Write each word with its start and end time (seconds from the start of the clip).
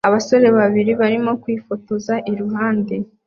Abasore 0.07 0.47
babiri 0.57 0.91
barimo 1.01 1.31
kwifotoza 1.41 2.13
iruhande 2.31 2.95